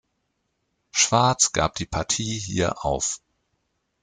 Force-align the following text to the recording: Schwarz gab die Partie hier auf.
Schwarz 0.89 1.51
gab 1.51 1.75
die 1.75 1.85
Partie 1.85 2.39
hier 2.39 2.83
auf. 2.83 3.21